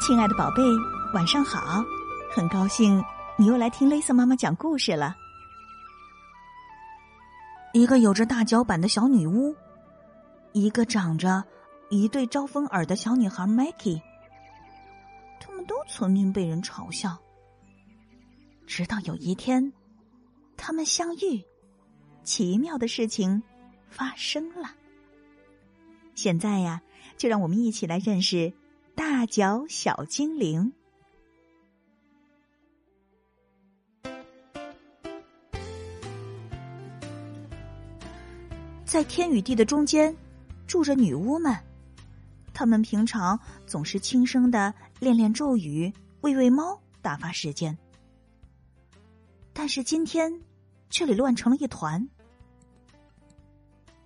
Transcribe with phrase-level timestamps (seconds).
[0.00, 0.62] 亲爱的宝贝，
[1.14, 1.82] 晚上好！
[2.30, 3.02] 很高兴
[3.36, 5.16] 你又来听雷瑟妈妈讲故事了。
[7.72, 9.54] 一个有着大脚板的小女巫，
[10.52, 11.42] 一个长着
[11.88, 14.00] 一对招风耳的小女孩 Maggie，
[15.40, 17.16] 他们都曾经被人嘲笑。
[18.66, 19.72] 直到有一天，
[20.56, 21.42] 他们相遇，
[22.22, 23.42] 奇妙的事情
[23.88, 24.70] 发生了。
[26.14, 26.80] 现在呀，
[27.16, 28.52] 就让我们一起来认识。
[28.96, 30.72] 大脚小精灵，
[38.86, 40.16] 在天与地的中间
[40.66, 41.54] 住着女巫们。
[42.54, 45.92] 她们平常总是轻声的练练咒语，
[46.22, 47.76] 喂喂猫，打发时间。
[49.52, 50.32] 但是今天，
[50.88, 52.08] 这里乱成了一团。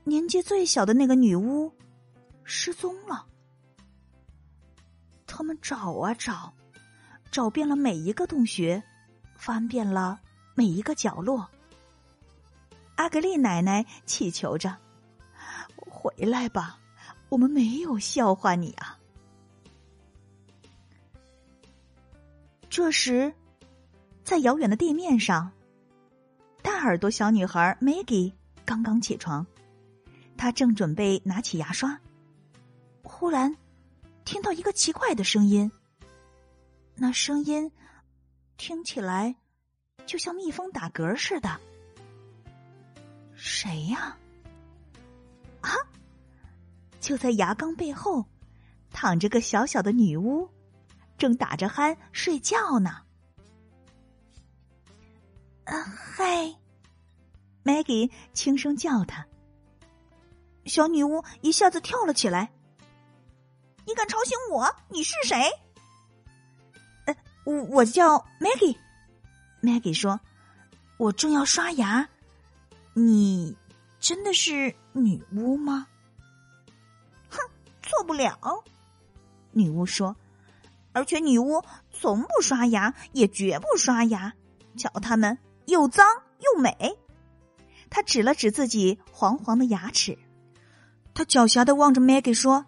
[0.02, 1.72] 年纪最小的那个女巫
[2.42, 3.28] 失踪了。
[5.40, 6.52] 他们找啊找，
[7.30, 8.82] 找遍了每一个洞穴，
[9.34, 10.20] 翻遍了
[10.54, 11.48] 每一个角落。
[12.96, 14.76] 阿格丽奶奶祈求着
[15.80, 16.78] ：“回来吧，
[17.30, 18.98] 我们没有笑话你啊。”
[22.68, 23.32] 这时，
[24.22, 25.50] 在遥远的地面上，
[26.60, 28.34] 大耳朵小女孩 Maggie
[28.66, 29.46] 刚刚起床，
[30.36, 31.98] 她正准备拿起牙刷，
[33.02, 33.56] 忽然。
[34.30, 35.68] 听到一个奇怪的声音，
[36.94, 37.68] 那声音
[38.56, 39.34] 听起来
[40.06, 41.60] 就像蜜蜂打嗝似的。
[43.34, 44.16] 谁呀？
[45.62, 45.74] 啊！
[47.00, 48.24] 就在牙缸背后
[48.92, 50.48] 躺着个小小的女巫，
[51.18, 53.02] 正打着鼾睡觉呢。
[55.64, 56.54] 啊嗨
[57.64, 59.26] ！Maggie 轻声叫他。
[60.66, 62.52] 小女巫一下子跳了起来。
[63.90, 64.72] 你敢吵醒我？
[64.88, 65.50] 你是谁？
[67.06, 68.76] 呃，我我叫 Maggie。
[69.60, 70.20] Maggie 说
[70.96, 72.08] ：“我正要刷牙。
[72.94, 73.56] 你
[73.98, 75.88] 真的是女巫吗？”
[77.30, 77.38] 哼，
[77.82, 78.62] 错不了。
[79.50, 80.14] 女巫说
[80.94, 84.32] ：“而且女巫从不刷牙，也绝不刷牙。
[84.76, 85.36] 瞧，他们
[85.66, 86.06] 又脏
[86.38, 86.96] 又美。”
[87.90, 90.16] 他指了指自己黄黄的牙齿，
[91.12, 92.66] 他狡黠的望着 Maggie 说。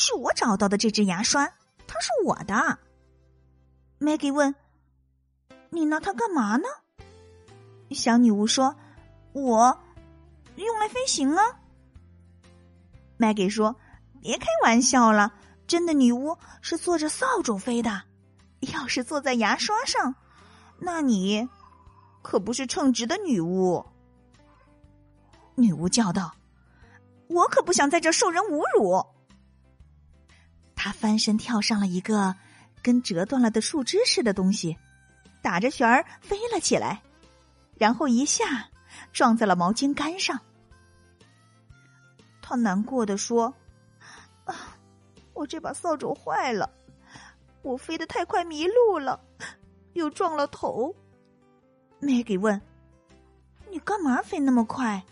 [0.00, 1.44] 是我找到的这支牙刷，
[1.88, 2.78] 它是我的。
[3.98, 4.54] Maggie 问
[5.70, 6.68] ：“你拿它干嘛呢？”
[7.90, 8.76] 小女巫说
[9.34, 9.76] ：“我
[10.54, 11.42] 用来飞行啊。
[13.18, 13.74] ”Maggie 说
[14.22, 15.32] ：“别开玩笑了，
[15.66, 18.04] 真的女巫是坐着扫帚飞的。
[18.72, 20.14] 要是坐在牙刷上，
[20.78, 21.48] 那你
[22.22, 23.84] 可不是称职的女巫。”
[25.56, 26.36] 女巫叫道
[27.26, 29.04] ：“我可不想在这受人侮辱。”
[30.80, 32.32] 他翻身跳上了一个
[32.80, 34.78] 跟折断了的树枝似的东西，
[35.42, 37.02] 打着旋儿飞了起来，
[37.76, 38.70] 然后一下
[39.12, 40.38] 撞在了毛巾杆上。
[42.40, 43.52] 他难过的说
[44.46, 44.78] ：“啊，
[45.34, 46.70] 我这把扫帚坏了，
[47.62, 49.20] 我飞得太快迷路了，
[49.94, 50.94] 又撞了头。”
[52.00, 52.62] Maggie 问
[53.68, 55.02] ：“你干嘛飞那么快？”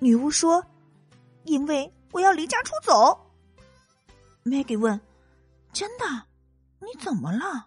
[0.00, 0.64] 女巫说
[1.44, 3.20] ：“因为我要离家出走。”
[4.44, 5.00] Maggie 问
[5.72, 6.04] ：“真的？
[6.80, 7.66] 你怎么了？”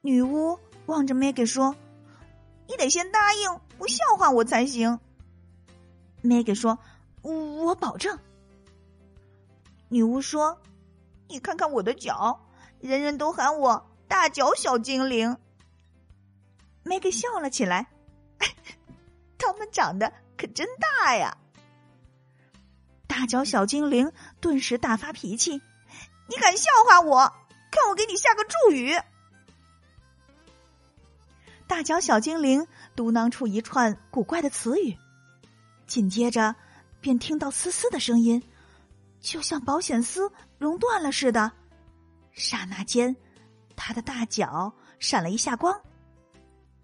[0.00, 1.74] 女巫望着 Maggie 说
[2.68, 5.00] ：“你得先答应不笑话我才行。
[6.22, 6.78] ”Maggie 说
[7.22, 8.18] ：“我保证。”
[9.90, 10.60] 女巫说
[11.28, 12.40] ：“你看看我的脚，
[12.78, 15.36] 人人都喊我大脚小精灵。
[16.84, 17.88] ”Maggie 笑了起来
[19.36, 21.36] ：“他们长得可真大呀！”
[23.10, 25.60] 大脚小精灵顿时大发脾气
[26.30, 27.26] ：“你敢笑话我？
[27.68, 28.94] 看我给你下个咒语！”
[31.66, 34.96] 大脚小精灵嘟囔出一串古怪的词语，
[35.88, 36.54] 紧接着
[37.00, 38.40] 便听到嘶嘶的声音，
[39.20, 41.50] 就像保险丝熔断了似的。
[42.30, 43.16] 刹那间，
[43.74, 45.76] 他的大脚闪了一下光，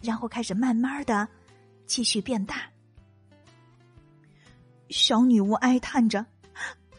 [0.02, 1.28] 然后开始慢慢的
[1.86, 2.68] 继续变大。
[4.88, 6.24] 小女巫哀叹着：“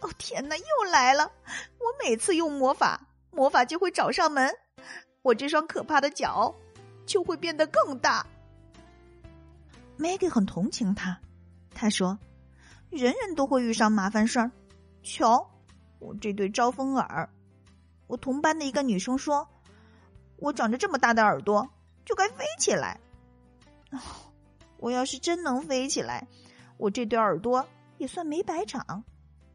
[0.02, 1.32] 哦天哪，又来了！
[1.80, 4.54] 我每次用魔法，魔法就会找上门，
[5.22, 6.54] 我这双可怕的脚
[7.06, 8.26] 就会变得更大。”
[9.98, 11.18] Maggie 很同情他，
[11.74, 12.20] 他说
[12.92, 14.52] ：“人人都会遇上麻烦事儿。
[15.02, 15.50] 瞧，
[16.00, 17.30] 我这对招风耳。
[18.06, 19.48] 我同班的一个女生说，
[20.36, 21.68] 我长着这么大的耳朵，
[22.06, 23.00] 就该飞起来。
[24.78, 26.28] 我要是真能飞起来，
[26.78, 27.66] 我这对耳朵……”
[27.98, 29.04] 也算没白长，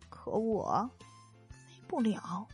[0.08, 0.90] 可我
[1.48, 2.46] 飞不了。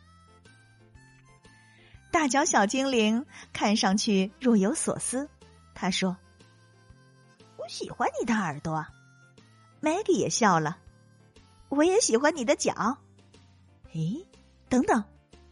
[2.11, 5.29] 大脚小精灵看上去若有所思。
[5.75, 6.17] 他说
[7.57, 8.87] ：“我喜欢你的耳朵。
[9.81, 10.79] ”Maggie 也笑了。
[11.69, 12.99] 我也喜欢你的脚。
[13.93, 14.27] 诶，
[14.69, 15.05] 等等，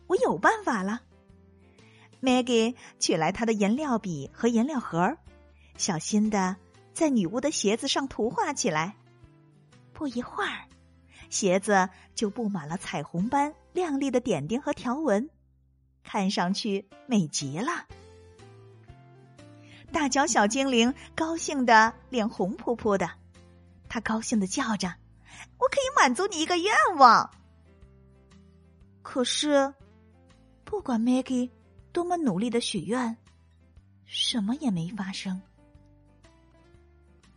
[0.07, 1.01] 我有办法了。
[2.23, 5.17] Maggie 取来她的颜料笔和颜料盒，
[5.77, 6.57] 小心的
[6.95, 8.97] 在女巫的鞋子上涂画起来。
[9.97, 10.69] 不一会儿，
[11.31, 15.31] 鞋子就布满了彩虹般亮丽的点点和条纹，
[16.05, 17.87] 看上去美极了。
[19.91, 23.11] 大脚小精灵高兴的脸红扑扑的，
[23.89, 24.95] 他高兴的叫着。
[25.57, 27.31] 我可以满足你一个愿望，
[29.01, 29.73] 可是，
[30.63, 31.51] 不管 Maggie
[31.91, 33.17] 多么努力的许愿，
[34.05, 35.41] 什么也没发生。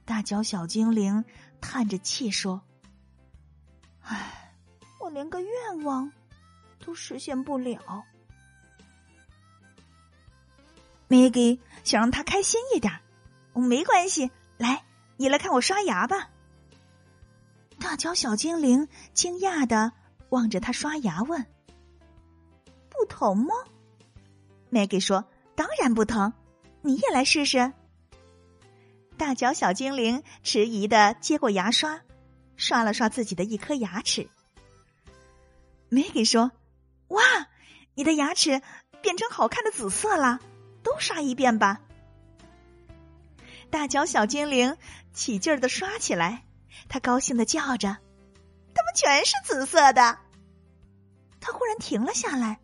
[0.10, 1.24] 大脚小精灵
[1.62, 2.64] 叹着气说
[4.02, 4.56] ：“唉，
[5.00, 6.12] 我连个愿望
[6.84, 8.04] 都实现不了。
[11.08, 12.92] ”Maggie 想让他开心一点，
[13.54, 14.84] 没关系，来，
[15.18, 16.32] 你来看我刷牙吧。
[17.80, 19.92] 大脚小精灵惊讶的
[20.30, 21.46] 望着他刷牙，问
[22.90, 23.54] ：“不疼吗
[24.72, 25.24] ？”Maggie 说
[25.56, 26.34] ：“当然不疼，
[26.82, 27.72] 你也来试试。”
[29.20, 32.00] 大脚小精灵迟疑的接过牙刷，
[32.56, 34.30] 刷了刷自己的一颗牙齿。
[35.92, 36.54] Maggie 说
[37.10, 37.22] ：“哇，
[37.96, 38.62] 你的牙齿
[39.02, 40.40] 变成好看的紫色了，
[40.84, 41.82] 都刷一遍吧。”
[43.70, 44.78] 大脚小精灵
[45.14, 46.46] 起劲儿的刷起来。
[46.88, 47.98] 他高兴的叫着
[48.74, 50.18] ：“它们全是紫色的。”
[51.42, 52.62] 他忽然停了下来。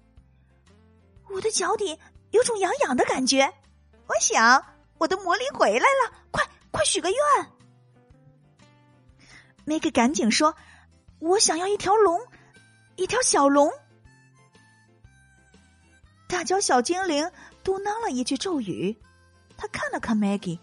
[1.29, 1.99] 我的脚底
[2.31, 3.53] 有种痒痒的感觉，
[4.07, 4.65] 我想
[4.97, 6.13] 我的魔力回来了。
[6.31, 7.19] 快快许个愿
[9.65, 10.55] ！！Maggie 赶紧说
[11.19, 12.19] ：“我想要一条龙，
[12.95, 13.71] 一条小龙。”
[16.27, 17.31] 大脚小精灵
[17.63, 18.97] 嘟囔了一句咒语，
[19.57, 20.59] 他看了看 Maggie，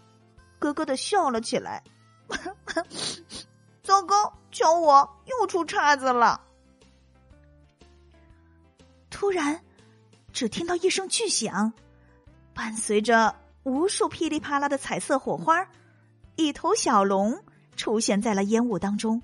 [0.59, 1.83] 咯咯的笑了起来。
[3.83, 4.33] 糟糕！
[4.51, 6.39] 瞧我又出岔子了。
[9.09, 9.63] 突然，
[10.31, 11.73] 只听到一声巨响，
[12.53, 15.67] 伴随着无数噼里啪啦的彩色火花，
[16.35, 17.43] 一头小龙
[17.75, 19.21] 出现在了烟雾当中。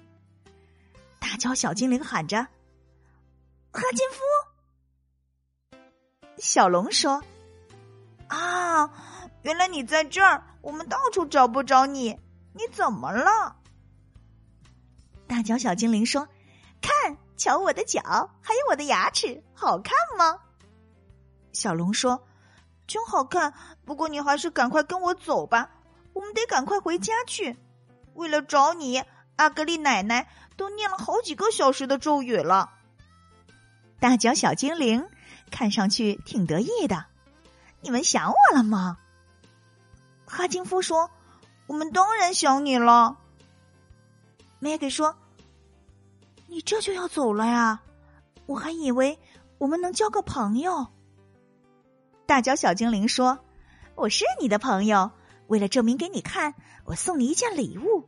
[1.19, 2.47] 大脚小精灵喊着
[3.71, 5.77] ：“哈金夫！”
[6.39, 7.21] 小龙说
[8.27, 8.89] ：“啊，
[9.41, 10.43] 原来你在这儿！
[10.61, 12.17] 我们到处找不着你，
[12.53, 13.57] 你怎么了？”
[15.27, 16.27] 大脚小精灵说
[16.81, 18.01] ：“看，瞧我的脚，
[18.41, 20.39] 还有我的牙齿，好看吗？”
[21.51, 22.23] 小龙说
[22.89, 23.53] ：“真好看。
[23.85, 25.69] 不过你还是赶快跟我走吧，
[26.11, 27.55] 我们得赶快回家去。
[28.15, 29.01] 为了找你，
[29.37, 30.27] 阿格丽奶奶
[30.57, 32.71] 都念了好几个小时的咒语了。”
[34.01, 35.07] 大脚小精灵
[35.51, 37.05] 看上去挺得意的。
[37.81, 38.97] 你们想我了吗？
[40.25, 41.09] 哈金夫说
[41.67, 43.17] ：“我们当然想你了。”
[44.59, 45.15] 麦格说
[46.47, 47.81] ：“你这就要走了呀？
[48.45, 49.17] 我还以为
[49.57, 50.87] 我们能交个朋友。”
[52.29, 53.43] 大脚小精灵说
[53.97, 55.09] ：“我是你的朋友，
[55.47, 56.53] 为了证明给你看，
[56.85, 58.07] 我送你一件礼物。”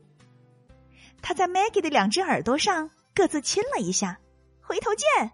[1.23, 4.19] 他在 Maggie 的两只耳朵上各自亲了一下
[4.61, 5.31] ，“回头见！”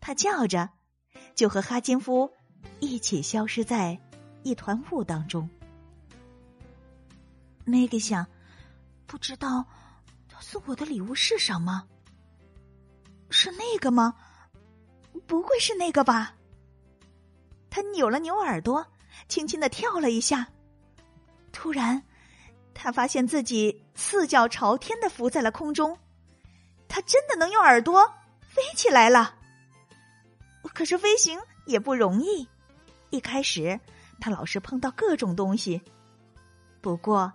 [0.00, 0.70] 他叫着，
[1.34, 2.32] 就和哈金夫
[2.80, 4.00] 一起消失在
[4.42, 5.46] 一团雾当中。
[7.66, 8.26] Maggie 想，
[9.04, 9.66] 不知道
[10.30, 10.40] 他。
[10.40, 11.86] 送我的礼物是什么？
[13.28, 14.14] 是那个吗？
[15.26, 16.34] 不会是那个吧？
[17.74, 18.86] 他扭了扭耳朵，
[19.28, 20.46] 轻轻的跳了一下。
[21.52, 22.02] 突然，
[22.74, 25.98] 他发现自己四脚朝天的浮在了空中。
[26.86, 28.06] 他真的能用耳朵
[28.42, 29.34] 飞起来了。
[30.74, 32.46] 可是飞行也不容易。
[33.08, 33.80] 一开始，
[34.20, 35.80] 他老是碰到各种东西。
[36.82, 37.32] 不过，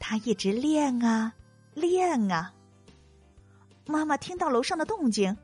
[0.00, 1.32] 他一直练啊。
[1.74, 2.52] 练啊！
[3.86, 5.36] 妈妈听到楼上的动静，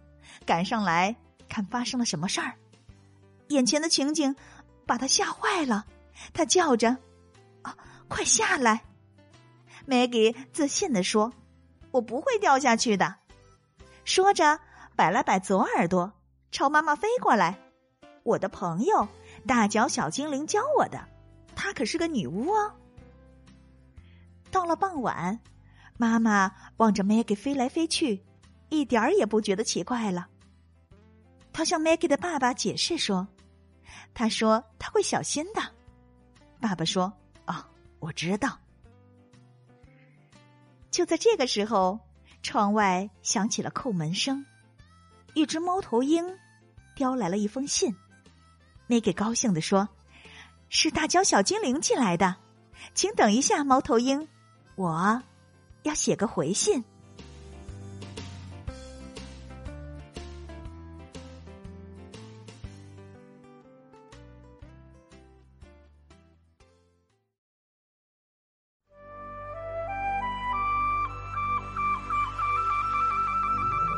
[0.44, 1.14] 赶上来
[1.48, 2.52] 看发生了什么事儿。
[3.48, 4.34] 眼前的情景
[4.86, 5.86] 把他吓坏了，
[6.32, 6.96] 他叫着
[7.62, 7.76] ：“啊，
[8.08, 8.84] 快下来
[9.86, 11.32] ！”Maggie 自信的说
[11.92, 13.16] ：“我不会掉下去的。”
[14.04, 14.58] 说着，
[14.96, 16.12] 摆了摆左耳朵，
[16.50, 17.58] 朝妈妈飞过来。
[18.22, 19.08] 我的朋友
[19.46, 21.06] 大脚小精灵教我的，
[21.54, 22.72] 她可是个女巫哦。
[24.50, 25.40] 到了傍晚。
[25.96, 28.24] 妈妈望着 Maggie 飞来飞去，
[28.68, 30.26] 一点儿也不觉得奇怪了。
[31.54, 33.26] 他向 Maggie 的爸爸解释说
[34.12, 35.62] ：“他说他会小心的。”
[36.60, 37.12] 爸爸说
[37.46, 37.54] ：“哦，
[38.00, 38.58] 我知道。”
[40.90, 42.00] 就在这个时候，
[42.42, 44.44] 窗外响起了叩门声。
[45.34, 46.24] 一只猫头鹰
[46.96, 47.94] 叼来了一封信。
[48.88, 49.88] Maggie 高兴地说
[50.68, 52.34] ：“是大脚小精灵寄来的，
[52.94, 54.28] 请等一下，猫头鹰，
[54.74, 55.22] 我
[55.84, 56.84] 要写个回信。”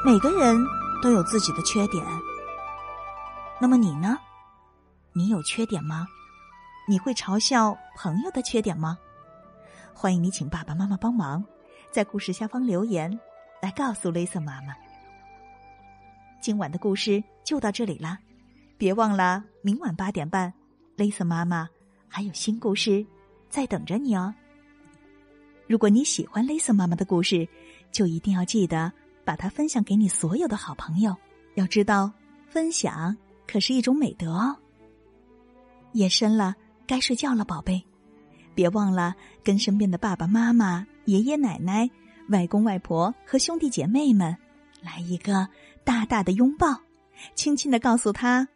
[0.06, 0.64] 每个人
[1.02, 2.00] 都有自己的缺点，
[3.60, 4.16] 那么你呢？
[5.12, 6.06] 你有缺点吗？
[6.86, 8.96] 你会嘲笑朋友的缺点吗？
[9.92, 11.44] 欢迎你请爸爸妈妈帮忙，
[11.90, 13.18] 在故事下方留言，
[13.60, 14.76] 来告诉 Lisa 妈妈。
[16.40, 18.16] 今晚的故事就到这里啦，
[18.78, 20.54] 别忘了明晚八点半
[20.96, 21.68] ，，Lisa 妈妈
[22.06, 23.04] 还有新故事
[23.50, 24.32] 在等着你哦。
[25.66, 27.48] 如果你喜欢 Lisa 妈妈的故事，
[27.90, 28.92] 就一定要记得。
[29.26, 31.14] 把它分享给你所有的好朋友，
[31.56, 32.12] 要知道
[32.48, 33.14] 分享
[33.46, 34.56] 可是一种美德哦。
[35.92, 36.54] 夜深了，
[36.86, 37.84] 该睡觉了，宝贝，
[38.54, 41.90] 别忘了跟身边的爸爸妈妈、爷爷奶奶、
[42.28, 44.36] 外公外婆和兄弟姐妹们
[44.80, 45.48] 来一个
[45.84, 46.80] 大大的拥抱，
[47.34, 48.46] 轻轻的告诉他：“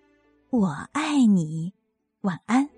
[0.50, 1.72] 我爱你，
[2.20, 2.68] 晚安。”